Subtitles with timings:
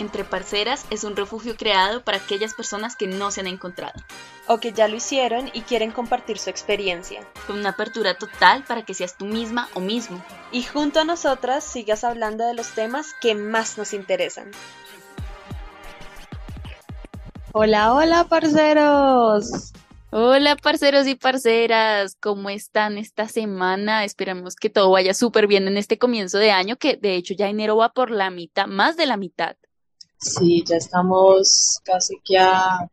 [0.00, 4.00] Entre Parceras es un refugio creado para aquellas personas que no se han encontrado.
[4.46, 7.20] O que ya lo hicieron y quieren compartir su experiencia.
[7.46, 10.24] Con una apertura total para que seas tú misma o mismo.
[10.52, 14.50] Y junto a nosotras sigas hablando de los temas que más nos interesan.
[17.52, 19.74] Hola, hola, parceros.
[20.08, 24.04] Hola, parceros y parceras, ¿cómo están esta semana?
[24.04, 27.48] Esperamos que todo vaya súper bien en este comienzo de año, que de hecho ya
[27.48, 29.56] enero va por la mitad, más de la mitad.
[30.20, 32.88] Sí, ya estamos casi que a...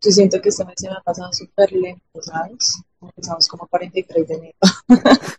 [0.00, 2.82] Yo siento que este mes se me ha pasado súper lento, ¿sabes?
[3.00, 4.58] Empezamos como 43 de enero.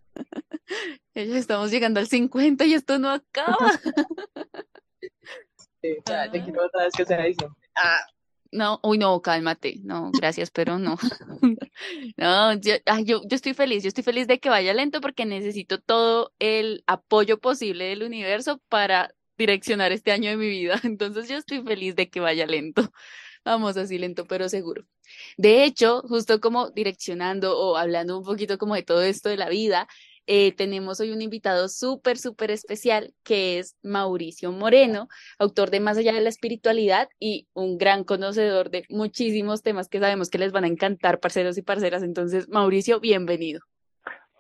[1.16, 3.58] ya estamos llegando al 50 y esto no acaba.
[5.82, 7.60] sí, ya, ya quiero otra vez que sea diciembre.
[7.76, 8.06] Ah.
[8.54, 9.80] No, uy, no, cálmate.
[9.84, 10.96] No, gracias, pero no.
[12.18, 15.82] no, yo, yo, yo, estoy feliz, yo estoy feliz de que vaya lento porque necesito
[15.82, 20.80] todo el apoyo posible del universo para direccionar este año de mi vida.
[20.84, 22.92] Entonces yo estoy feliz de que vaya lento.
[23.46, 24.86] Vamos así lento, pero seguro.
[25.38, 29.50] De hecho, justo como direccionando o hablando un poquito como de todo esto de la
[29.50, 29.88] vida,
[30.28, 35.98] eh, tenemos hoy un invitado súper, súper especial que es Mauricio Moreno, autor de Más
[35.98, 40.54] allá de la espiritualidad y un gran conocedor de muchísimos temas que sabemos que les
[40.54, 42.04] van a encantar, parceros y parceras.
[42.04, 43.62] Entonces, Mauricio, bienvenido.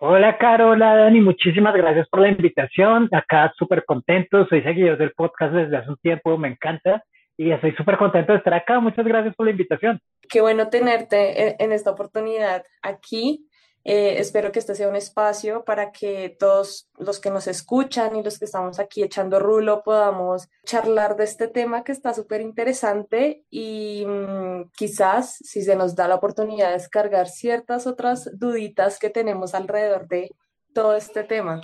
[0.06, 3.08] Hola, Carola, Dani, muchísimas gracias por la invitación.
[3.14, 7.06] Acá súper contento, soy seguidor del podcast desde hace un tiempo, me encanta
[7.38, 8.82] y estoy súper contento de estar acá.
[8.82, 10.02] Muchas gracias por la invitación.
[10.30, 13.48] Qué bueno tenerte en esta oportunidad aquí.
[13.86, 18.24] Eh, espero que este sea un espacio para que todos los que nos escuchan y
[18.24, 23.44] los que estamos aquí echando rulo podamos charlar de este tema que está súper interesante
[23.50, 29.10] y mm, quizás si se nos da la oportunidad de descargar ciertas otras duditas que
[29.10, 30.30] tenemos alrededor de
[30.74, 31.60] todo este tema.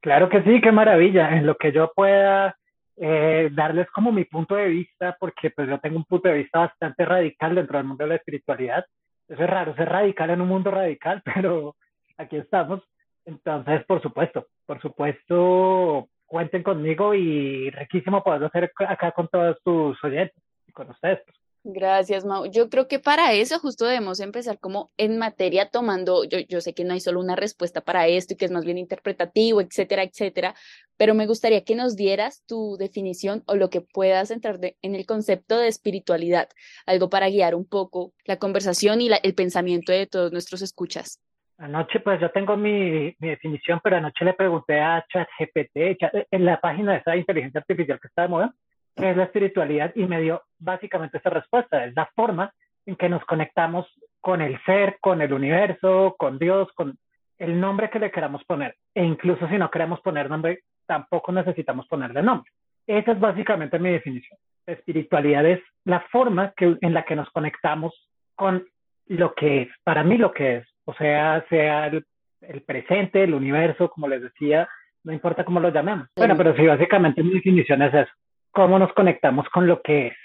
[0.00, 1.36] Claro que sí, qué maravilla.
[1.36, 2.56] En lo que yo pueda
[2.96, 6.60] eh, darles como mi punto de vista, porque pues yo tengo un punto de vista
[6.60, 8.84] bastante radical dentro del mundo de la espiritualidad
[9.28, 11.76] eso es raro, ser radical en un mundo radical, pero
[12.16, 12.82] aquí estamos.
[13.24, 20.02] Entonces, por supuesto, por supuesto, cuenten conmigo y riquísimo poderlo hacer acá con todos tus
[20.04, 21.20] oyentes y con ustedes.
[21.24, 21.43] Pues.
[21.66, 22.44] Gracias, Mau.
[22.44, 26.74] Yo creo que para eso justo debemos empezar como en materia tomando, yo, yo sé
[26.74, 30.02] que no hay solo una respuesta para esto y que es más bien interpretativo, etcétera,
[30.02, 30.54] etcétera,
[30.98, 35.06] pero me gustaría que nos dieras tu definición o lo que puedas entrar en el
[35.06, 36.50] concepto de espiritualidad,
[36.84, 41.18] algo para guiar un poco la conversación y el pensamiento de todos nuestros escuchas.
[41.56, 45.96] Anoche, pues yo tengo mi, mi definición, pero anoche le pregunté a ChatGPT,
[46.30, 48.54] en la página de esa inteligencia artificial que está de moda,
[48.96, 51.84] es la espiritualidad y me dio básicamente esa respuesta.
[51.84, 52.52] Es la forma
[52.86, 53.86] en que nos conectamos
[54.20, 56.96] con el ser, con el universo, con Dios, con
[57.38, 58.76] el nombre que le queramos poner.
[58.94, 62.50] E incluso si no queremos poner nombre, tampoco necesitamos ponerle nombre.
[62.86, 64.38] Esa es básicamente mi definición.
[64.66, 67.92] La espiritualidad es la forma que, en la que nos conectamos
[68.34, 68.66] con
[69.06, 72.06] lo que es, para mí lo que es, o sea, sea el,
[72.40, 74.66] el presente, el universo, como les decía,
[75.02, 76.08] no importa cómo lo llamemos.
[76.16, 78.12] Bueno, pero sí, básicamente mi definición es eso
[78.54, 80.16] cómo nos conectamos con lo que es,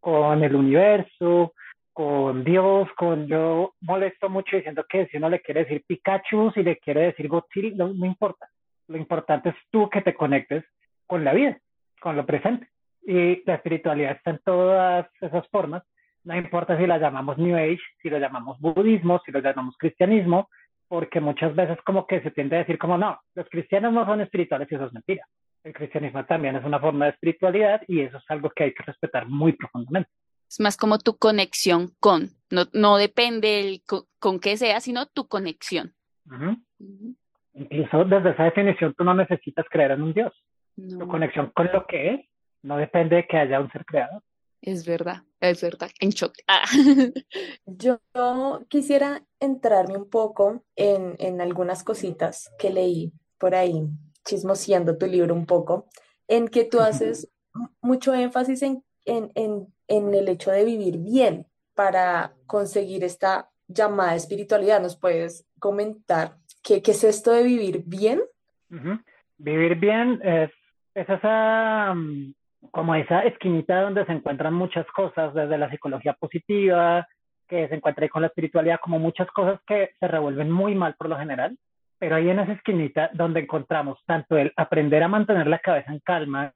[0.00, 1.52] con el universo,
[1.92, 6.62] con Dios, con yo molesto mucho diciendo que si uno le quiere decir Pikachu, si
[6.62, 8.48] le quiere decir Godzilla, no, no importa.
[8.88, 10.64] Lo importante es tú que te conectes
[11.06, 11.58] con la vida,
[12.00, 12.68] con lo presente.
[13.02, 15.82] Y la espiritualidad está en todas esas formas.
[16.24, 20.48] No importa si la llamamos New Age, si lo llamamos budismo, si lo llamamos cristianismo,
[20.88, 24.22] porque muchas veces como que se tiende a decir como no, los cristianos no son
[24.22, 25.26] espirituales y eso es mentira
[25.64, 28.82] el cristianismo también es una forma de espiritualidad y eso es algo que hay que
[28.84, 30.10] respetar muy profundamente.
[30.48, 33.82] Es más como tu conexión con, no, no depende el,
[34.18, 35.94] con, qué sea, sino tu conexión.
[37.54, 40.32] Incluso desde esa definición tú no necesitas creer en un Dios.
[40.76, 42.20] Tu conexión con lo que es
[42.62, 44.22] no depende de que haya un ser creador.
[44.60, 46.32] Es verdad, es verdad, en shock.
[46.48, 46.64] Ah.
[47.66, 48.00] Yo
[48.68, 53.88] quisiera entrarme un poco en, en algunas cositas que leí por ahí
[54.28, 55.88] chismoseando tu libro un poco,
[56.28, 57.30] en que tú haces
[57.80, 59.32] mucho énfasis en, en,
[59.88, 64.80] en, el hecho de vivir bien para conseguir esta llamada espiritualidad.
[64.82, 68.20] ¿Nos puedes comentar qué, qué es esto de vivir bien?
[69.38, 70.50] Vivir bien es,
[70.94, 72.34] es esa, mm,
[72.70, 77.08] como esa esquinita donde se encuentran muchas cosas, desde la psicología positiva,
[77.48, 80.94] que se encuentra ahí con la espiritualidad, como muchas cosas que se revuelven muy mal
[80.98, 81.56] por lo general,
[81.98, 86.00] pero ahí en esa esquinita donde encontramos tanto el aprender a mantener la cabeza en
[86.00, 86.52] calma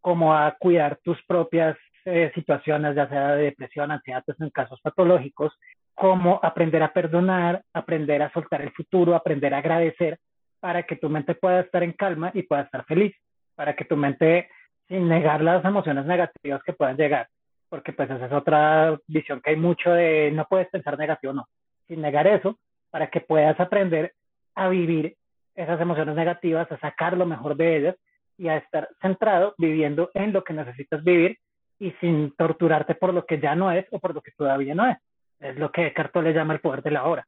[0.00, 4.80] como a cuidar tus propias eh, situaciones, ya sea de depresión, ansiedad, pues en casos
[4.82, 5.52] patológicos,
[5.94, 10.18] como aprender a perdonar, aprender a soltar el futuro, aprender a agradecer
[10.60, 13.14] para que tu mente pueda estar en calma y pueda estar feliz,
[13.54, 14.48] para que tu mente
[14.88, 17.28] sin negar las emociones negativas que puedan llegar,
[17.68, 21.48] porque pues esa es otra visión que hay mucho de no puedes pensar negativo, no,
[21.88, 22.58] sin negar eso,
[22.90, 24.12] para que puedas aprender
[24.54, 25.16] a vivir
[25.54, 27.96] esas emociones negativas, a sacar lo mejor de ellas
[28.36, 31.38] y a estar centrado viviendo en lo que necesitas vivir
[31.78, 34.88] y sin torturarte por lo que ya no es o por lo que todavía no
[34.88, 34.98] es.
[35.40, 37.26] Es lo que Eckhart le llama el poder de la hora.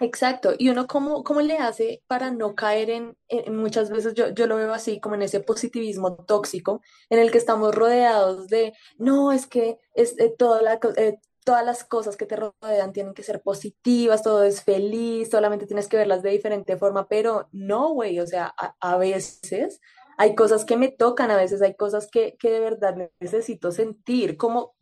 [0.00, 3.16] Exacto, y uno cómo, cómo le hace para no caer en,
[3.48, 7.38] muchas veces yo, yo, lo veo así como en ese positivismo tóxico en el que
[7.38, 12.26] estamos rodeados de, no, es que es, eh, toda la, eh, todas las cosas que
[12.26, 16.76] te rodean tienen que ser positivas, todo es feliz, solamente tienes que verlas de diferente
[16.76, 19.80] forma, pero no, güey, o sea, a, veces
[20.18, 24.36] hay cosas que me tocan, a veces hay cosas que, que de verdad necesito sentir,
[24.36, 24.74] como,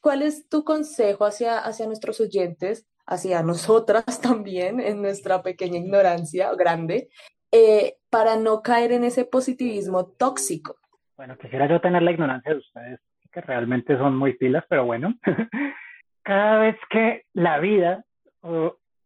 [0.00, 2.86] ¿cuál es tu consejo hacia, hacia nuestros oyentes?
[3.06, 7.10] hacia nosotras también en nuestra pequeña ignorancia grande,
[7.52, 10.76] eh, para no caer en ese positivismo tóxico.
[11.18, 13.00] Bueno, quisiera yo tener la ignorancia de ustedes,
[13.30, 15.12] que realmente son muy pilas, pero bueno,
[16.24, 18.04] cada vez que la vida,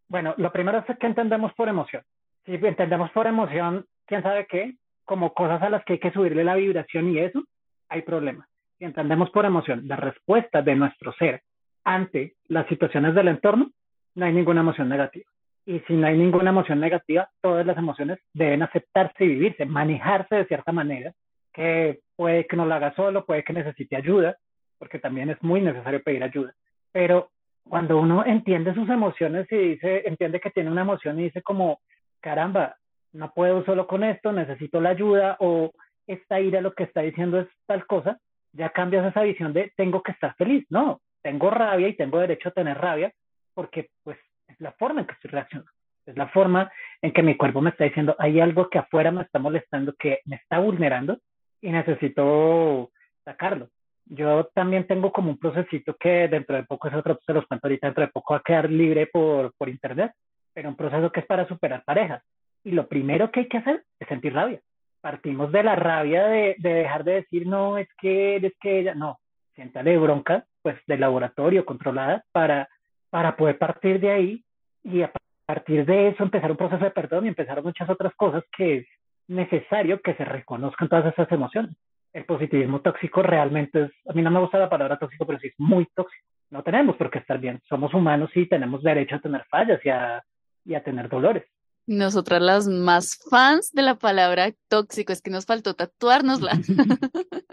[0.08, 2.02] bueno, lo primero es que entendemos por emoción.
[2.46, 6.44] Si entendemos por emoción, quién sabe qué, como cosas a las que hay que subirle
[6.44, 7.42] la vibración y eso,
[7.88, 8.48] hay problemas.
[8.78, 11.42] Si entendemos por emoción la respuesta de nuestro ser
[11.84, 13.70] ante las situaciones del entorno,
[14.14, 15.26] no hay ninguna emoción negativa.
[15.66, 20.36] Y si no hay ninguna emoción negativa, todas las emociones deben aceptarse y vivirse, manejarse
[20.36, 21.12] de cierta manera,
[21.52, 24.36] que puede que no lo haga solo, puede que necesite ayuda,
[24.78, 26.54] porque también es muy necesario pedir ayuda.
[26.92, 27.30] Pero
[27.68, 31.80] cuando uno entiende sus emociones y dice, entiende que tiene una emoción y dice como,
[32.20, 32.76] caramba,
[33.12, 35.72] no puedo solo con esto, necesito la ayuda o
[36.06, 38.18] esta ira lo que está diciendo es tal cosa,
[38.52, 40.66] ya cambias esa visión de tengo que estar feliz.
[40.70, 43.12] No, tengo rabia y tengo derecho a tener rabia,
[43.54, 45.70] porque pues es la forma en que estoy reaccionando,
[46.06, 49.22] es la forma en que mi cuerpo me está diciendo, hay algo que afuera me
[49.22, 51.18] está molestando, que me está vulnerando
[51.60, 52.90] y necesito
[53.24, 53.68] sacarlo.
[54.10, 57.66] Yo también tengo como un procesito que dentro de poco, es otro, se los cuento
[57.66, 60.12] ahorita, dentro de poco va a quedar libre por, por internet,
[60.52, 62.22] pero un proceso que es para superar parejas.
[62.64, 64.60] Y lo primero que hay que hacer es sentir rabia.
[65.00, 68.94] Partimos de la rabia de, de dejar de decir, no, es que, es que ella,
[68.94, 69.18] no,
[69.54, 72.68] siéntale bronca, pues de laboratorio controlada para
[73.10, 74.44] para poder partir de ahí
[74.82, 75.12] y a
[75.46, 78.86] partir de eso empezar un proceso de perdón y empezar muchas otras cosas que es
[79.26, 81.74] necesario que se reconozcan todas esas emociones.
[82.12, 85.48] El positivismo tóxico realmente es, a mí no me gusta la palabra tóxico, pero sí
[85.48, 86.26] es muy tóxico.
[86.50, 87.60] No tenemos por qué estar bien.
[87.68, 90.22] Somos humanos y tenemos derecho a tener fallas y a,
[90.64, 91.44] y a tener dolores.
[91.86, 96.52] Nosotras las más fans de la palabra tóxico, es que nos faltó tatuárnosla.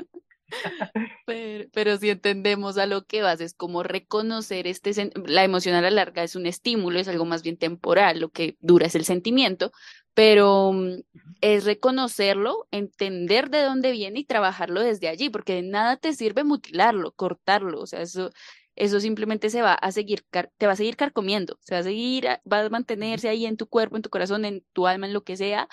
[1.25, 5.92] Pero, si entendemos a lo que vas, es como reconocer este, la emoción a la
[5.92, 9.72] larga es un estímulo, es algo más bien temporal, lo que dura es el sentimiento,
[10.16, 11.02] pero mm,
[11.42, 16.44] es reconocerlo, entender de dónde viene y trabajarlo desde allí, porque de nada te sirve
[16.44, 18.32] mutilarlo, cortarlo, o sea, eso,
[18.76, 20.22] eso simplemente se va a seguir,
[20.58, 23.68] te va a seguir carcomiendo, se va a seguir, va a mantenerse ahí en tu
[23.68, 25.68] cuerpo, en tu corazón, en tu alma, en lo que sea,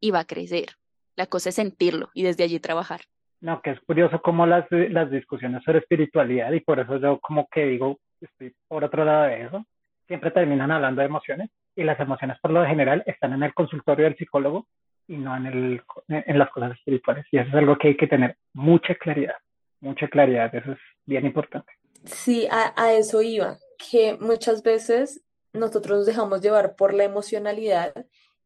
[0.00, 0.70] y va a crecer.
[1.14, 3.02] La cosa es sentirlo y desde allí trabajar.
[3.40, 7.46] No, que es curioso cómo las, las discusiones sobre espiritualidad y por eso yo como
[7.48, 9.66] que digo, estoy por otro lado de eso,
[10.06, 14.04] siempre terminan hablando de emociones y las emociones por lo general están en el consultorio
[14.04, 14.66] del psicólogo
[15.08, 17.26] y no en, el, en las cosas espirituales.
[17.30, 19.36] Y eso es algo que hay que tener mucha claridad,
[19.80, 21.72] mucha claridad, eso es bien importante.
[22.04, 23.58] Sí, a, a eso iba,
[23.90, 27.92] que muchas veces nosotros nos dejamos llevar por la emocionalidad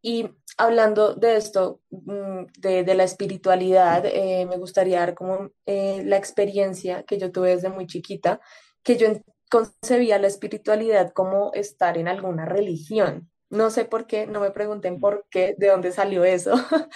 [0.02, 6.16] y hablando de esto, mm, de, la espiritualidad, eh, me gustaría dar como eh, la
[6.16, 8.40] experiencia que yo tuve desde muy chiquita,
[8.82, 9.08] que yo
[9.50, 13.30] concebía la espiritualidad como estar en alguna religión.
[13.48, 16.54] No sé por qué, no me pregunten por qué, de dónde salió eso,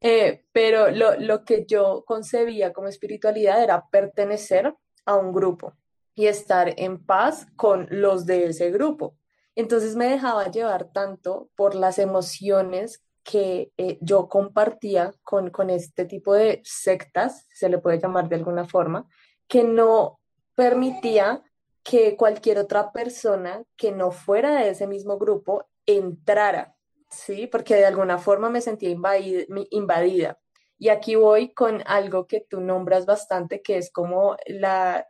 [0.00, 5.74] eh, pero lo, lo que yo concebía como espiritualidad era pertenecer a un grupo
[6.14, 9.16] y estar en paz con los de ese grupo.
[9.56, 16.04] Entonces me dejaba llevar tanto por las emociones que eh, yo compartía con, con este
[16.04, 19.08] tipo de sectas, se le puede llamar de alguna forma,
[19.48, 20.20] que no
[20.54, 21.42] permitía
[21.88, 26.74] que cualquier otra persona que no fuera de ese mismo grupo entrara,
[27.08, 27.46] ¿sí?
[27.46, 30.38] Porque de alguna forma me sentía invadida.
[30.78, 35.06] Y aquí voy con algo que tú nombras bastante, que es como la,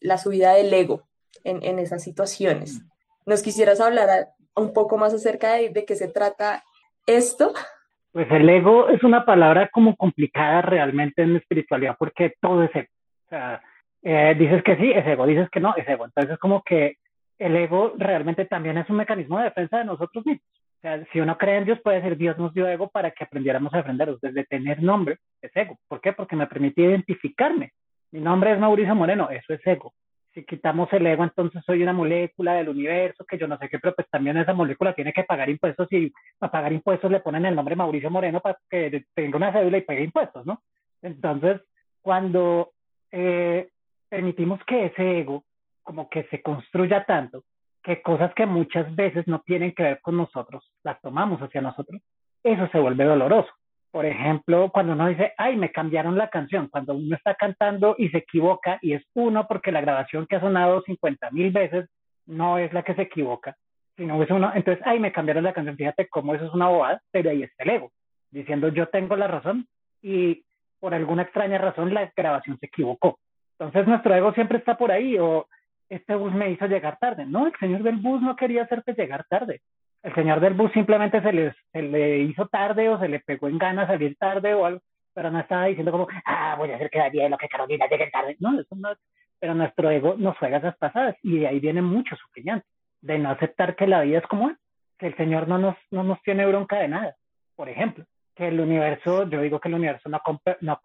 [0.00, 1.06] la subida del ego
[1.44, 2.80] en, en esas situaciones.
[3.26, 6.64] ¿Nos quisieras hablar un poco más acerca de, de qué se trata
[7.06, 7.52] esto?
[8.12, 12.74] Pues el ego es una palabra como complicada realmente en la espiritualidad porque todo es
[12.74, 12.88] ego.
[13.26, 13.62] O sea,
[14.02, 16.04] eh, dices que sí, es ego, dices que no, es ego.
[16.04, 16.96] Entonces como que
[17.38, 20.46] el ego realmente también es un mecanismo de defensa de nosotros mismos.
[20.78, 23.24] O sea, si uno cree en Dios, puede decir Dios nos dio ego para que
[23.24, 24.20] aprendiéramos a defendernos.
[24.20, 25.78] Desde tener nombre, es ego.
[25.88, 26.12] ¿Por qué?
[26.12, 27.72] Porque me permite identificarme.
[28.12, 29.92] Mi nombre es Mauricio Moreno, eso es ego.
[30.32, 33.78] Si quitamos el ego, entonces soy una molécula del universo, que yo no sé qué,
[33.78, 37.46] pero pues también esa molécula tiene que pagar impuestos y para pagar impuestos le ponen
[37.46, 40.62] el nombre Mauricio Moreno para que tenga una cédula y pague impuestos, ¿no?
[41.00, 41.62] Entonces,
[42.02, 42.72] cuando
[43.10, 43.70] eh,
[44.08, 45.44] permitimos que ese ego
[45.82, 47.44] como que se construya tanto,
[47.82, 52.02] que cosas que muchas veces no tienen que ver con nosotros, las tomamos hacia nosotros,
[52.42, 53.50] eso se vuelve doloroso.
[53.92, 58.08] Por ejemplo, cuando uno dice, ay, me cambiaron la canción, cuando uno está cantando y
[58.08, 61.88] se equivoca y es uno porque la grabación que ha sonado 50 mil veces
[62.26, 63.56] no es la que se equivoca,
[63.96, 67.00] sino es uno, entonces, ay, me cambiaron la canción, fíjate cómo eso es una bobada,
[67.10, 67.92] pero ahí está el ego,
[68.30, 69.66] diciendo yo tengo la razón
[70.02, 70.44] y
[70.80, 73.18] por alguna extraña razón la grabación se equivocó.
[73.58, 75.46] Entonces nuestro ego siempre está por ahí, o
[75.88, 77.24] este bus me hizo llegar tarde.
[77.26, 79.62] No, el señor del bus no quería hacerte llegar tarde.
[80.02, 83.48] El señor del bus simplemente se le, se le hizo tarde o se le pegó
[83.48, 84.80] en ganas salir tarde o algo,
[85.14, 88.36] pero no estaba diciendo como, ah, voy a hacer que lo que Carolina llegue tarde.
[88.38, 88.90] No, eso no
[89.40, 92.66] Pero nuestro ego nos juega esas pasadas y de ahí viene mucho sufrimiento,
[93.00, 94.56] de no aceptar que la vida es como es,
[94.98, 97.16] que el Señor no nos, no nos tiene bronca de nada.
[97.54, 100.20] Por ejemplo, que el universo, yo digo que el universo no,
[100.60, 100.80] no,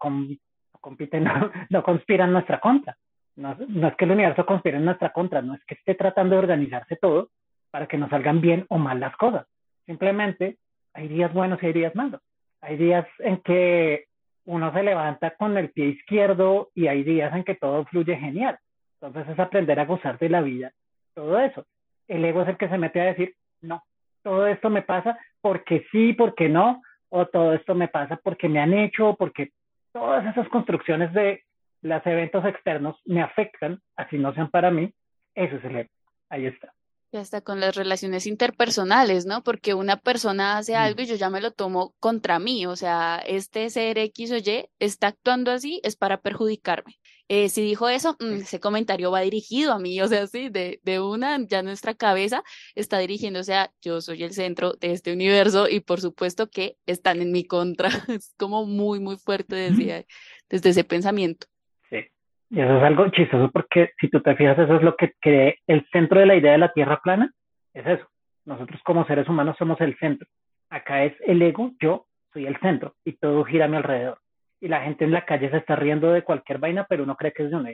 [0.82, 2.98] compite, no, no conspira en nuestra contra.
[3.36, 3.56] No,
[3.88, 6.96] es que el universo conspire en nuestra contra, no es que esté tratando de organizarse
[6.96, 7.30] todo
[7.70, 9.46] para que nos salgan bien o mal las cosas.
[9.86, 10.58] Simplemente
[10.92, 12.20] hay días buenos y hay días malos.
[12.60, 14.04] Hay días en que
[14.44, 18.58] uno se levanta con el pie izquierdo y hay días en que todo fluye genial.
[19.00, 20.72] Entonces es aprender a gozar de la vida,
[21.14, 21.64] todo eso.
[22.08, 23.82] El ego es el que se mete a decir, no,
[24.22, 28.60] todo esto me pasa porque sí, porque no, o todo esto me pasa porque me
[28.60, 29.50] han hecho, porque
[29.92, 31.44] todas esas construcciones de
[31.82, 34.92] los eventos externos me afectan, así no sean para mí,
[35.34, 35.90] eso es el ego.
[36.28, 36.72] Ahí está.
[37.12, 39.42] Ya está con las relaciones interpersonales, ¿no?
[39.42, 43.22] Porque una persona hace algo y yo ya me lo tomo contra mí, o sea,
[43.26, 46.94] este ser X o Y está actuando así, es para perjudicarme.
[47.34, 50.80] Eh, si dijo eso, mm, ese comentario va dirigido a mí, o sea, sí, de,
[50.82, 52.42] de una, ya nuestra cabeza
[52.74, 57.22] está dirigiéndose a yo soy el centro de este universo y por supuesto que están
[57.22, 57.88] en mi contra.
[58.20, 60.04] Es como muy, muy fuerte desde,
[60.50, 61.46] desde ese pensamiento.
[61.90, 65.56] Y eso es algo chistoso porque si tú te fijas, eso es lo que cree
[65.66, 67.32] el centro de la idea de la Tierra plana,
[67.72, 68.06] es eso.
[68.44, 70.28] Nosotros como seres humanos somos el centro.
[70.68, 74.18] Acá es el ego, yo soy el centro y todo gira a mi alrededor.
[74.62, 77.32] Y la gente en la calle se está riendo de cualquier vaina, pero uno cree
[77.32, 77.70] que es de una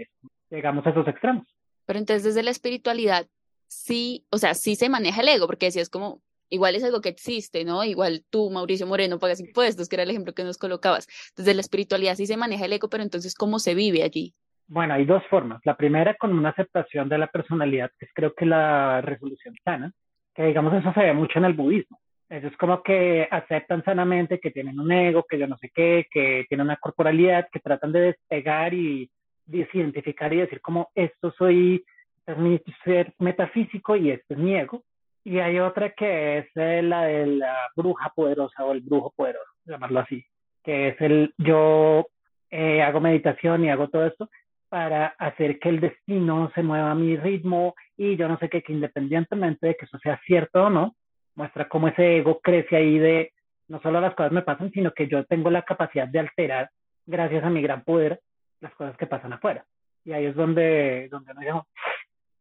[0.48, 1.46] Llegamos a esos extremos.
[1.84, 3.26] Pero entonces desde la espiritualidad,
[3.66, 7.02] sí, o sea, sí se maneja el ego, porque si es como, igual es algo
[7.02, 7.84] que existe, ¿no?
[7.84, 11.06] Igual tú, Mauricio Moreno, pagas impuestos, que era el ejemplo que nos colocabas.
[11.36, 14.32] Desde la espiritualidad sí se maneja el ego, pero entonces, ¿cómo se vive allí?
[14.66, 15.60] Bueno, hay dos formas.
[15.64, 19.92] La primera con una aceptación de la personalidad, que es creo que la resolución sana,
[20.34, 22.00] que digamos eso se ve mucho en el budismo.
[22.28, 26.06] Eso es como que aceptan sanamente que tienen un ego, que yo no sé qué,
[26.10, 29.10] que tienen una corporalidad, que tratan de despegar y
[29.46, 31.82] desidentificar y decir como esto soy,
[32.26, 34.82] es mi ser metafísico y este es mi ego.
[35.24, 39.50] Y hay otra que es eh, la de la bruja poderosa o el brujo poderoso,
[39.64, 40.24] llamarlo así,
[40.62, 42.06] que es el yo
[42.50, 44.28] eh, hago meditación y hago todo esto,
[44.68, 48.62] para hacer que el destino se mueva a mi ritmo y yo no sé qué,
[48.62, 50.94] que independientemente de que eso sea cierto o no,
[51.38, 53.32] muestra cómo ese ego crece ahí de
[53.68, 56.70] no solo las cosas me pasan, sino que yo tengo la capacidad de alterar,
[57.06, 58.20] gracias a mi gran poder,
[58.60, 59.64] las cosas que pasan afuera.
[60.04, 61.52] Y ahí es donde, donde uno dice,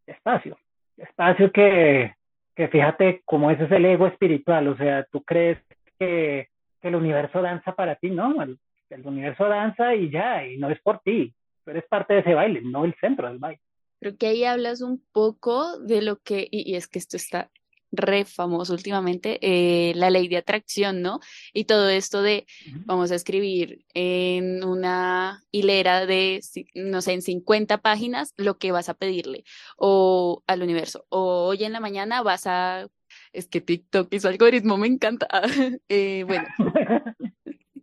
[0.08, 0.58] espacio,
[0.98, 2.16] espacio que,
[2.56, 5.60] que fíjate cómo ese es el ego espiritual, o sea, tú crees
[6.00, 6.50] que,
[6.82, 8.58] que el universo danza para ti, no, el,
[8.90, 12.34] el universo danza y ya, y no es por ti, pero eres parte de ese
[12.34, 13.62] baile, no el centro del baile.
[14.00, 17.50] Creo que ahí hablas un poco de lo que, y, es que esto está
[17.92, 21.20] re famoso últimamente, eh, la ley de atracción, ¿no?
[21.54, 22.46] Y todo esto de,
[22.86, 26.42] vamos a escribir en una hilera de,
[26.76, 29.44] no sé, en 50 páginas lo que vas a pedirle
[29.78, 31.06] o al universo.
[31.10, 32.88] O hoy en la mañana vas a,
[33.34, 35.28] es que TikTok y su algoritmo me encanta.
[35.90, 36.48] eh, bueno,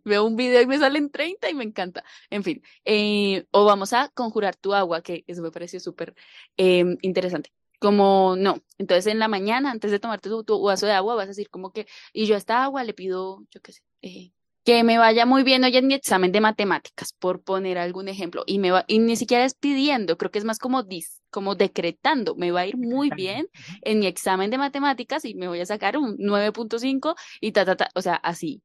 [0.05, 2.03] veo un video y me salen 30 y me encanta.
[2.29, 6.15] En fin, eh, o vamos a conjurar tu agua, que eso me pareció súper
[6.57, 7.51] em, interesante.
[7.85, 11.27] Como no, entonces en la mañana, antes de tomarte tu, vaso de agua, vas a
[11.27, 14.31] decir como que, y yo a esta agua le pido, yo qué sé, eh,
[14.63, 18.41] que me vaya muy bien hoy en mi examen de matemáticas, por poner algún ejemplo,
[18.47, 21.53] y me va, y ni siquiera es pidiendo, creo que es más como dis, como
[21.53, 23.49] decretando, me va a ir muy bien
[23.83, 27.75] en mi examen de matemáticas y me voy a sacar un 9.5 y ta, ta,
[27.75, 28.63] ta, o sea, así.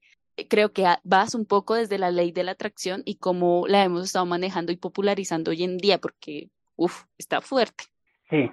[0.48, 4.04] Creo que vas un poco desde la ley de la atracción y cómo la hemos
[4.04, 7.84] estado manejando y popularizando hoy en día, porque, uff, está fuerte.
[8.30, 8.48] Sí,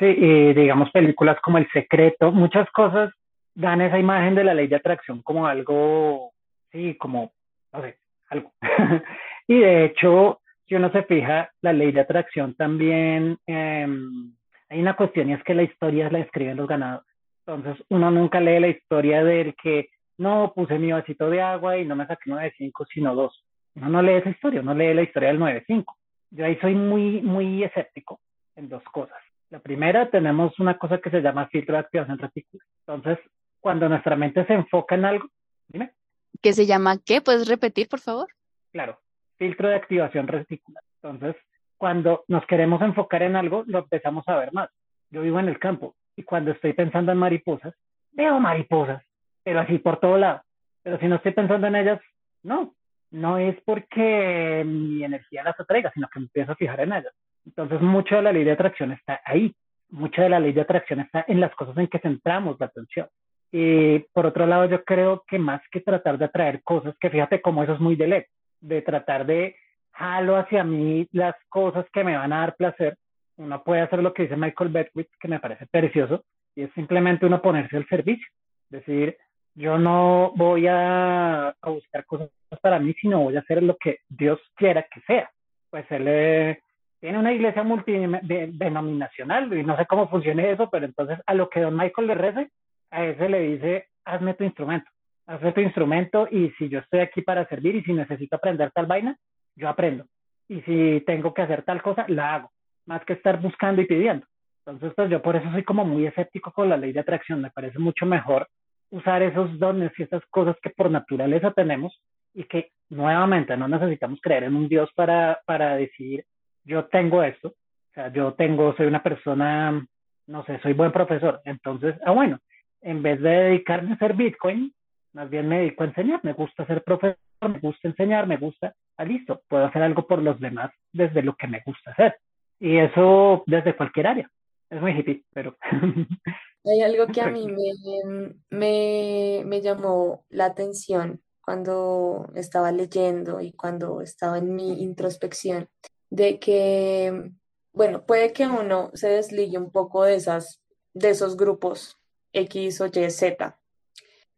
[0.00, 3.10] y digamos películas como El Secreto, muchas cosas
[3.54, 6.32] dan esa imagen de la ley de atracción como algo,
[6.72, 7.32] sí, como,
[7.72, 8.52] no sé, algo.
[9.48, 14.32] Y de hecho, si uno se fija, la ley de atracción también, em,
[14.68, 17.04] hay una cuestión y es que la historia la escriben los ganados.
[17.44, 21.84] Entonces, uno nunca lee la historia del que no puse mi vasito de agua y
[21.84, 23.44] no me saqué 9.5, sino 2.
[23.74, 25.84] Uno no lee esa historia, uno lee la historia del 9.5.
[26.30, 28.20] Yo ahí soy muy, muy escéptico
[28.54, 29.18] en dos cosas.
[29.50, 32.66] La primera, tenemos una cosa que se llama filtro de activación reticular.
[32.86, 33.18] Entonces,
[33.60, 35.28] cuando nuestra mente se enfoca en algo,
[35.68, 35.92] dime.
[36.40, 37.20] ¿Qué se llama qué?
[37.20, 38.28] ¿Puedes repetir, por favor?
[38.72, 39.00] Claro,
[39.36, 40.82] filtro de activación reticular.
[41.02, 41.36] Entonces,
[41.76, 44.70] cuando nos queremos enfocar en algo, lo empezamos a ver más.
[45.10, 47.74] Yo vivo en el campo y cuando estoy pensando en mariposas,
[48.12, 49.02] veo mariposas,
[49.42, 50.42] pero así por todo lado.
[50.82, 52.00] Pero si no estoy pensando en ellas,
[52.42, 52.74] no,
[53.10, 57.12] no es porque mi energía las atraiga, sino que me empiezo a fijar en ellas.
[57.46, 59.54] Entonces, mucho de la ley de atracción está ahí.
[59.90, 63.08] Mucha de la ley de atracción está en las cosas en que centramos la atención.
[63.52, 67.40] Y por otro lado, yo creo que más que tratar de atraer cosas, que fíjate
[67.40, 68.26] cómo eso es muy de
[68.60, 69.56] de tratar de
[69.92, 72.96] jalo hacia mí las cosas que me van a dar placer,
[73.36, 77.26] uno puede hacer lo que dice Michael Beckwith, que me parece precioso, y es simplemente
[77.26, 78.26] uno ponerse al servicio.
[78.68, 79.16] Decir,
[79.54, 82.30] yo no voy a, a buscar cosas
[82.60, 85.30] para mí, sino voy a hacer lo que Dios quiera que sea.
[85.70, 86.60] Pues él eh,
[87.00, 91.60] tiene una iglesia multidenominacional y no sé cómo funcione eso, pero entonces a lo que
[91.60, 92.50] don Michael le rece,
[92.90, 94.90] a ese le dice, hazme tu instrumento,
[95.26, 98.86] hazme tu instrumento y si yo estoy aquí para servir y si necesito aprender tal
[98.86, 99.16] vaina,
[99.56, 100.04] yo aprendo.
[100.48, 102.50] Y si tengo que hacer tal cosa, la hago,
[102.86, 104.26] más que estar buscando y pidiendo.
[104.66, 107.40] Entonces, pues yo por eso soy como muy escéptico con la ley de atracción.
[107.40, 108.48] Me parece mucho mejor
[108.90, 111.98] usar esos dones y esas cosas que por naturaleza tenemos
[112.34, 116.24] y que nuevamente no necesitamos creer en un Dios para, para decir,
[116.70, 119.84] yo tengo esto, o sea, yo tengo, soy una persona,
[120.28, 122.38] no sé, soy buen profesor, entonces, ah, bueno,
[122.80, 124.72] en vez de dedicarme a hacer Bitcoin,
[125.12, 128.72] más bien me dedico a enseñar, me gusta ser profesor, me gusta enseñar, me gusta,
[128.96, 132.16] ah, listo, puedo hacer algo por los demás desde lo que me gusta hacer.
[132.60, 134.30] Y eso desde cualquier área.
[134.68, 135.56] Es muy hippie, pero...
[136.64, 143.52] Hay algo que a mí me, me, me llamó la atención cuando estaba leyendo y
[143.52, 145.68] cuando estaba en mi introspección,
[146.10, 147.32] de que,
[147.72, 150.60] bueno, puede que uno se desligue un poco de, esas,
[150.92, 151.98] de esos grupos
[152.32, 153.58] X o Y, Z,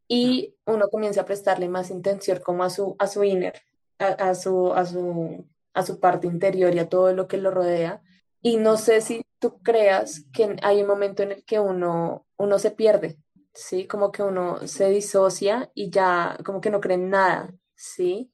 [0.06, 3.62] y uno comienza a prestarle más intención como a su, a su inner,
[3.98, 8.02] a, su, a, su, a su parte interior y a todo lo que lo rodea.
[8.42, 12.58] Y no sé si tú creas que hay un momento en el que uno, uno
[12.58, 13.18] se pierde,
[13.54, 13.86] ¿sí?
[13.86, 18.30] Como que uno se disocia y ya como que no cree en nada, ¿sí?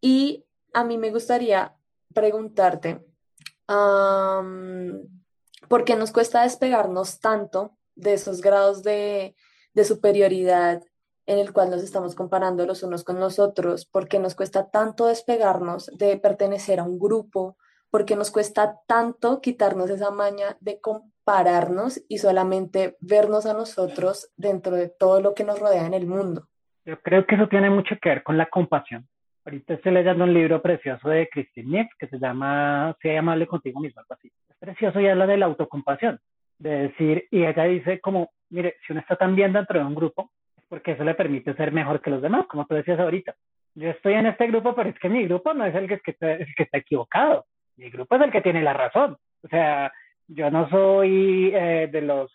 [0.00, 1.76] Y a mí me gustaría
[2.12, 3.04] preguntarte,
[5.68, 9.34] ¿por qué nos cuesta despegarnos tanto de esos grados de,
[9.74, 10.82] de superioridad
[11.26, 13.86] en el cual nos estamos comparando los unos con los otros?
[13.86, 17.56] ¿Por qué nos cuesta tanto despegarnos de pertenecer a un grupo?
[17.90, 24.30] ¿Por qué nos cuesta tanto quitarnos esa maña de compararnos y solamente vernos a nosotros
[24.36, 26.48] dentro de todo lo que nos rodea en el mundo?
[26.84, 29.08] Yo creo que eso tiene mucho que ver con la compasión.
[29.44, 33.80] Ahorita estoy leyendo un libro precioso de Christine Nietzsche que se llama Sea amable contigo
[33.80, 34.16] mismo, algo.
[34.22, 36.20] Es precioso y habla de la autocompasión,
[36.58, 39.96] de decir, y ella dice como, mire, si uno está tan bien dentro de un
[39.96, 43.34] grupo, es porque eso le permite ser mejor que los demás, como tú decías ahorita.
[43.74, 46.34] Yo estoy en este grupo, pero es que mi grupo no es el que, está,
[46.34, 47.46] el que está equivocado.
[47.76, 49.16] Mi grupo es el que tiene la razón.
[49.42, 49.90] O sea,
[50.28, 52.30] yo no soy eh, de los,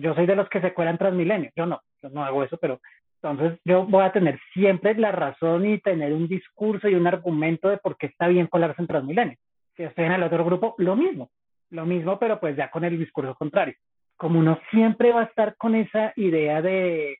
[0.00, 1.50] yo soy de los que se cuelan Transmilenio.
[1.56, 2.80] Yo no, yo no hago eso, pero
[3.22, 7.68] entonces yo voy a tener siempre la razón y tener un discurso y un argumento
[7.68, 9.38] de por qué está bien colarse en Transmilenio.
[9.76, 11.30] Si estoy en el otro grupo, lo mismo,
[11.70, 13.74] lo mismo, pero pues ya con el discurso contrario.
[14.16, 17.18] Como uno siempre va a estar con esa idea de,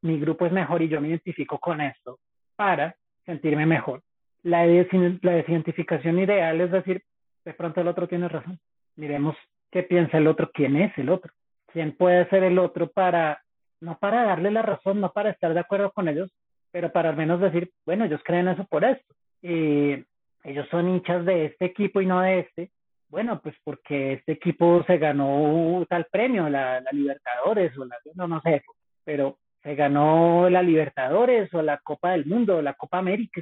[0.00, 2.18] mi grupo es mejor y yo me identifico con esto
[2.56, 4.02] para sentirme mejor.
[4.42, 7.02] La, la desidentificación ideal es decir,
[7.44, 8.58] de pronto el otro tiene razón.
[8.96, 9.36] Miremos
[9.70, 11.32] qué piensa el otro, quién es el otro,
[11.70, 13.42] quién puede ser el otro para
[13.80, 16.30] no para darle la razón, no para estar de acuerdo con ellos,
[16.70, 19.14] pero para al menos decir, bueno, ellos creen eso por esto.
[19.42, 22.70] Ellos son hinchas de este equipo y no de este.
[23.08, 28.40] Bueno, pues porque este equipo se ganó tal premio, la, Libertadores o la, no, no
[28.40, 28.62] sé,
[29.04, 33.40] pero se ganó la Libertadores o la Copa del Mundo o la Copa América.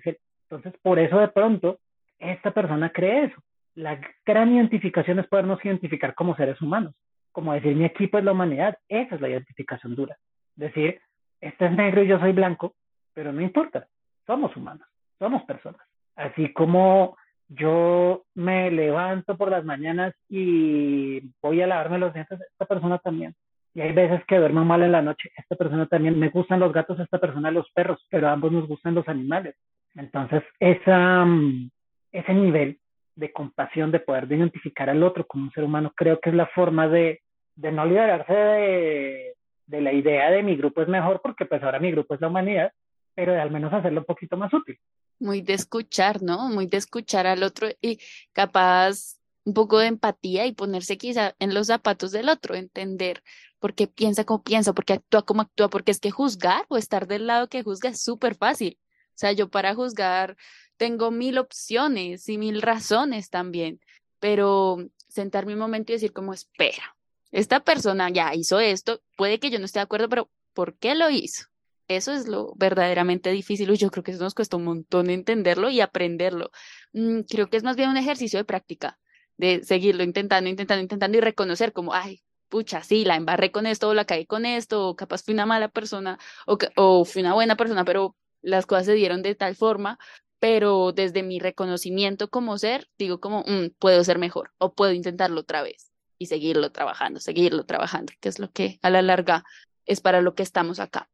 [0.48, 1.78] Entonces, por eso de pronto,
[2.18, 3.42] esta persona cree eso.
[3.74, 6.94] La gran identificación es podernos identificar como seres humanos
[7.34, 10.16] como decir mi equipo es la humanidad, esa es la identificación dura.
[10.54, 11.00] Decir,
[11.40, 12.76] este es negro y yo soy blanco,
[13.12, 13.88] pero no importa,
[14.24, 14.86] somos humanos,
[15.18, 15.80] somos personas.
[16.14, 17.16] Así como
[17.48, 23.34] yo me levanto por las mañanas y voy a lavarme los dientes, esta persona también.
[23.74, 26.16] Y hay veces que duermo mal en la noche, esta persona también.
[26.16, 29.56] Me gustan los gatos, esta persona los perros, pero a ambos nos gustan los animales.
[29.96, 31.68] Entonces, esa, mm,
[32.12, 32.78] ese nivel
[33.16, 36.46] de compasión, de poder identificar al otro como un ser humano, creo que es la
[36.46, 37.23] forma de,
[37.56, 39.34] de no liberarse de,
[39.66, 42.28] de la idea de mi grupo es mejor, porque pues ahora mi grupo es la
[42.28, 42.72] humanidad,
[43.14, 44.78] pero de al menos hacerlo un poquito más útil.
[45.18, 46.48] Muy de escuchar, ¿no?
[46.48, 47.98] Muy de escuchar al otro y
[48.32, 53.22] capaz un poco de empatía y ponerse quizá en los zapatos del otro, entender
[53.58, 56.76] por qué piensa como piensa, por qué actúa como actúa, porque es que juzgar o
[56.76, 58.78] estar del lado que juzga es súper fácil.
[59.08, 60.36] O sea, yo para juzgar
[60.76, 63.80] tengo mil opciones y mil razones también,
[64.18, 66.96] pero sentarme un momento y decir como, espera,
[67.30, 70.94] esta persona ya hizo esto, puede que yo no esté de acuerdo, pero ¿por qué
[70.94, 71.46] lo hizo?
[71.88, 75.68] Eso es lo verdaderamente difícil y yo creo que eso nos cuesta un montón entenderlo
[75.68, 76.50] y aprenderlo.
[76.92, 78.98] Mm, creo que es más bien un ejercicio de práctica,
[79.36, 83.88] de seguirlo intentando, intentando, intentando y reconocer como, ay, pucha, sí, la embarré con esto
[83.88, 87.56] o la caí con esto, o capaz fui una mala persona o, fui una buena
[87.56, 89.98] persona, pero las cosas se dieron de tal forma,
[90.38, 95.40] pero desde mi reconocimiento como ser, digo como, mm, puedo ser mejor o puedo intentarlo
[95.40, 99.44] otra vez y seguirlo trabajando, seguirlo trabajando, que es lo que a la larga
[99.86, 101.08] es para lo que estamos acá.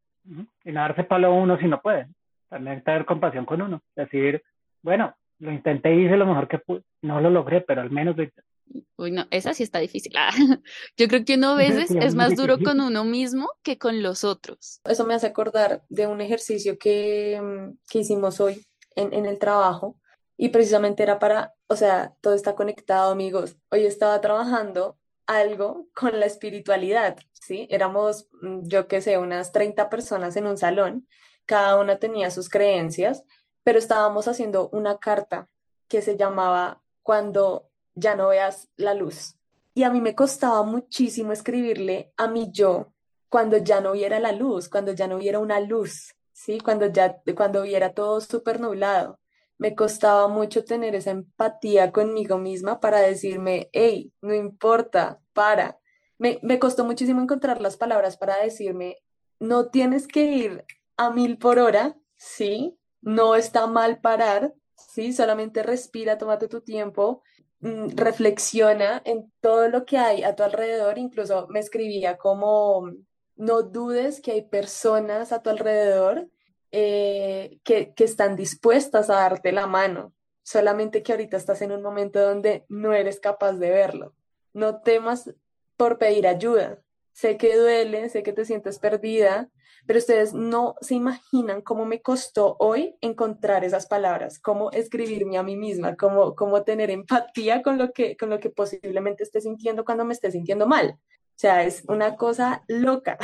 [0.65, 2.07] Y no darse palo a uno si no puede.
[2.49, 3.83] También tener compasión con uno.
[3.97, 4.43] Decir,
[4.83, 6.83] bueno, lo intenté y hice lo mejor que pude.
[7.03, 8.49] No lo logré, pero al menos lo intenté.
[8.97, 10.13] Uy, no, esa sí está difícil.
[10.17, 10.31] Ah,
[10.97, 14.23] yo creo que uno a veces es más duro con uno mismo que con los
[14.23, 14.81] otros.
[14.85, 19.39] Eso me hace acordar de un ejercicio que, mm, que hicimos hoy en, en el
[19.39, 20.00] trabajo
[20.43, 23.59] y precisamente era para, o sea, todo está conectado, amigos.
[23.71, 27.69] Hoy estaba trabajando algo con la espiritualidad, ¿sí?
[27.71, 31.07] Éramos, mm, yo qué sé, unas 30 personas en un salón,
[31.45, 33.23] cada una tenía sus creencias,
[33.65, 35.51] pero estábamos haciendo una carta
[35.89, 39.37] que se llamaba Cuando ya no veas la luz.
[39.75, 42.95] Y a mí me costaba muchísimo escribirle a mi yo
[43.29, 46.61] cuando ya no viera la luz, cuando ya no hubiera una luz, ¿sí?
[46.61, 49.20] Cuando ya, cuando hubiera todo súper nublado
[49.61, 55.79] me costaba mucho tener esa empatía conmigo misma para decirme, hey, no importa, para.
[56.17, 58.97] Me, me costó muchísimo encontrar las palabras para decirme,
[59.39, 60.65] no tienes que ir
[60.97, 62.79] a mil por hora, ¿sí?
[63.03, 65.13] No está mal parar, ¿sí?
[65.13, 67.23] Solamente respira, tómate tu tiempo,
[67.61, 70.97] mm, reflexiona en todo lo que hay a tu alrededor.
[70.97, 72.91] Incluso me escribía como,
[73.37, 76.31] no dudes que hay personas a tu alrededor
[76.73, 81.83] eh, que, que están dispuestas a darte la mano, solamente que ahorita estás en un
[81.83, 84.15] momento donde no eres capaz de verlo.
[84.53, 85.35] No temas
[85.77, 86.81] por pedir ayuda.
[87.13, 89.51] Sé que duele, sé que te sientes perdida,
[89.87, 95.43] pero ustedes no se imaginan cómo me costó hoy encontrar esas palabras, cómo escribirme a
[95.43, 99.85] mí misma, cómo, cómo tener empatía con lo, que, con lo que posiblemente esté sintiendo
[99.85, 100.99] cuando me esté sintiendo mal.
[100.99, 103.19] O sea, es una cosa loca.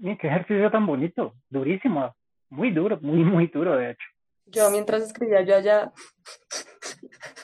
[0.00, 2.14] qué ejercicio tan bonito, durísimo
[2.50, 4.06] muy duro, muy, muy duro, de hecho.
[4.46, 5.92] Yo mientras escribía, yo allá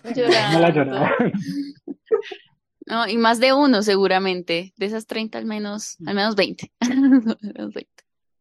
[0.15, 1.07] llorando.
[2.87, 6.71] No, y más de uno seguramente, de esas 30 al menos, al menos 20.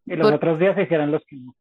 [0.03, 1.55] Y los otros días se hicieron los que no.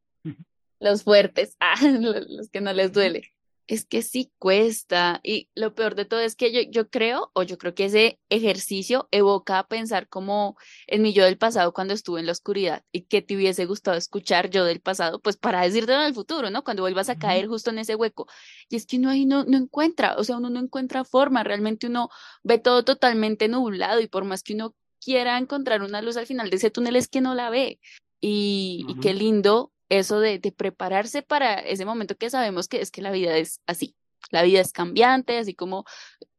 [0.80, 1.74] Los fuertes, ah,
[2.28, 3.30] los que no les duele
[3.70, 5.20] es que sí cuesta.
[5.22, 8.18] Y lo peor de todo es que yo, yo creo, o yo creo que ese
[8.28, 10.56] ejercicio evoca pensar como
[10.88, 13.96] en mi yo del pasado cuando estuve en la oscuridad y que te hubiese gustado
[13.96, 16.64] escuchar yo del pasado, pues para decirte en el futuro, ¿no?
[16.64, 18.26] Cuando vuelvas a caer justo en ese hueco.
[18.68, 21.86] Y es que uno ahí no, no encuentra, o sea, uno no encuentra forma, realmente
[21.86, 22.08] uno
[22.42, 26.50] ve todo totalmente nublado y por más que uno quiera encontrar una luz al final
[26.50, 27.78] de ese túnel es que no la ve.
[28.20, 33.02] Y, y qué lindo eso de, prepararse para ese momento que sabemos que es que
[33.02, 33.96] la vida es así,
[34.30, 35.84] la vida es cambiante, así como,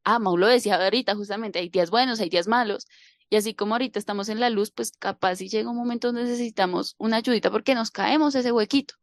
[0.04, 2.88] ah, Mau decía ahorita justamente, hay días buenos, hay días malos,
[3.30, 6.24] y así como ahorita estamos en la luz, pues capaz si llega un momento donde
[6.24, 8.96] necesitamos una ayudita porque nos caemos ese huequito.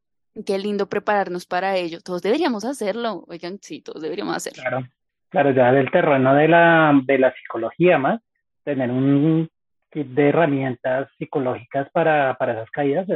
[0.46, 2.00] Qué lindo prepararnos para ello.
[2.04, 3.24] Todos deberíamos hacerlo.
[3.26, 4.62] Oigan, sí, todos deberíamos hacerlo.
[4.62, 4.86] Claro,
[5.30, 8.20] claro, ya del terreno de la, de la psicología más,
[8.64, 9.48] tener un
[9.90, 13.08] kit de herramientas psicológicas para, para esas caídas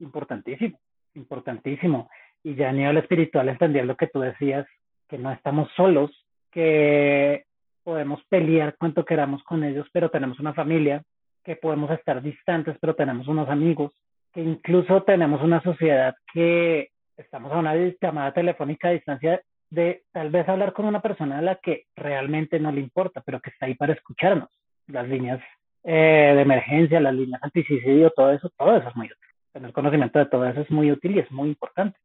[0.00, 0.78] importantísimo,
[1.14, 2.08] importantísimo.
[2.42, 4.66] Y ya a nivel espiritual entender lo que tú decías,
[5.08, 6.10] que no estamos solos,
[6.50, 7.44] que
[7.82, 11.02] podemos pelear cuanto queramos con ellos, pero tenemos una familia,
[11.44, 13.92] que podemos estar distantes, pero tenemos unos amigos,
[14.32, 20.30] que incluso tenemos una sociedad que estamos a una llamada telefónica a distancia de tal
[20.30, 23.66] vez hablar con una persona a la que realmente no le importa, pero que está
[23.66, 24.50] ahí para escucharnos.
[24.86, 25.40] Las líneas
[25.84, 29.27] eh, de emergencia, las líneas antisuicidio, todo eso, todo eso es muy útil
[29.58, 31.98] tener conocimiento de todo eso es muy útil y es muy importante.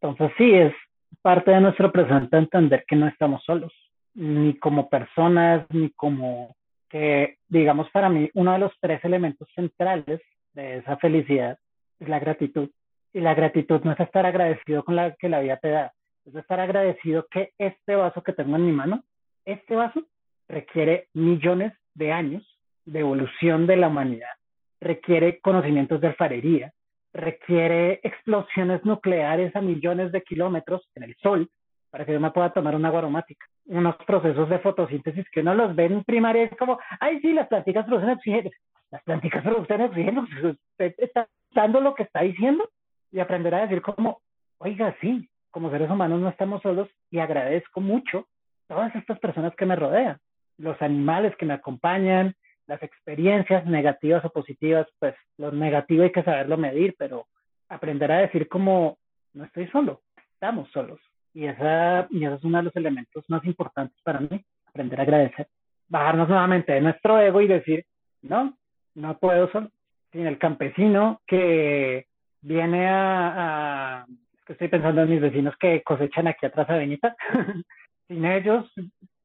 [0.00, 0.74] Entonces sí, es
[1.22, 3.72] parte de nuestro presente entender que no estamos solos,
[4.14, 6.54] ni como personas, ni como
[6.90, 10.20] que, digamos, para mí, uno de los tres elementos centrales
[10.52, 11.58] de esa felicidad
[11.98, 12.68] es la gratitud.
[13.14, 15.92] Y la gratitud no es estar agradecido con la que la vida te da,
[16.26, 19.02] es estar agradecido que este vaso que tengo en mi mano,
[19.44, 20.02] este vaso
[20.48, 22.42] requiere millones de años
[22.84, 24.30] de evolución de la humanidad,
[24.80, 26.72] requiere conocimientos de alfarería,
[27.12, 31.50] requiere explosiones nucleares a millones de kilómetros en el sol
[31.90, 33.46] para que yo me pueda tomar una agua aromática.
[33.66, 37.48] Unos procesos de fotosíntesis que uno los ve en primaria es como, ay, sí, las
[37.48, 38.50] plantitas producen oxígeno.
[38.90, 40.22] Las plantitas producen oxígeno.
[40.22, 42.68] Usted está dando lo que está diciendo
[43.10, 44.22] y aprender a decir como,
[44.58, 48.26] oiga, sí, como seres humanos no estamos solos y agradezco mucho
[48.68, 50.18] todas estas personas que me rodean,
[50.56, 52.34] los animales que me acompañan,
[52.66, 57.26] las experiencias negativas o positivas, pues lo negativo hay que saberlo medir, pero
[57.68, 58.98] aprender a decir como,
[59.32, 60.02] no estoy solo,
[60.34, 61.00] estamos solos.
[61.34, 65.02] Y esa, y ese es uno de los elementos más importantes para mí, aprender a
[65.02, 65.48] agradecer.
[65.88, 67.84] Bajarnos nuevamente de nuestro ego y decir,
[68.20, 68.56] no,
[68.94, 69.70] no puedo solo.
[70.12, 72.06] Sin el campesino que
[72.42, 74.04] viene a,
[74.46, 77.16] estoy pensando en mis vecinos que cosechan aquí atrás a Benita,
[78.08, 78.70] sin ellos,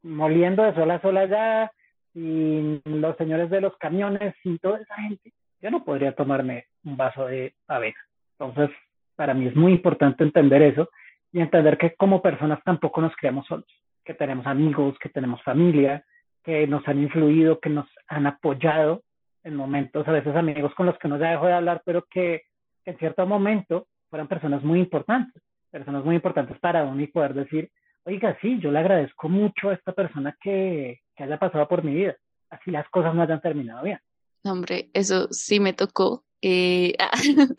[0.01, 1.71] moliendo de sola a sola ya,
[2.17, 6.97] sin los señores de los camiones, sin toda esa gente, yo no podría tomarme un
[6.97, 7.99] vaso de avena.
[8.39, 8.75] Entonces,
[9.15, 10.89] para mí es muy importante entender eso
[11.31, 13.67] y entender que como personas tampoco nos creamos solos,
[14.03, 16.03] que tenemos amigos, que tenemos familia,
[16.43, 19.03] que nos han influido, que nos han apoyado
[19.43, 22.43] en momentos, a veces amigos con los que no ya dejo de hablar, pero que,
[22.85, 27.69] en cierto momento fueron personas muy importantes, personas muy importantes para uno y poder decir,
[28.05, 31.93] oiga, sí, yo le agradezco mucho a esta persona que, que haya pasado por mi
[31.95, 32.15] vida,
[32.49, 33.99] así las cosas no hayan terminado bien.
[34.43, 36.23] Hombre, eso sí me tocó.
[36.41, 36.95] Eh,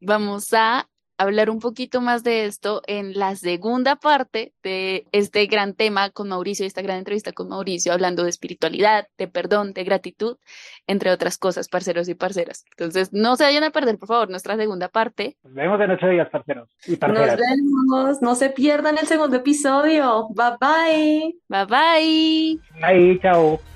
[0.00, 5.74] vamos a hablar un poquito más de esto en la segunda parte de este gran
[5.74, 10.36] tema con Mauricio, esta gran entrevista con Mauricio, hablando de espiritualidad, de perdón, de gratitud,
[10.86, 12.64] entre otras cosas, parceros y parceras.
[12.70, 15.36] Entonces, no se vayan a perder, por favor, nuestra segunda parte.
[15.42, 17.38] Nos vemos en ocho días, parceros y parceras.
[17.38, 20.28] Nos vemos, no se pierdan el segundo episodio.
[20.30, 21.36] Bye bye.
[21.48, 22.60] Bye bye.
[22.80, 23.75] Bye, chao.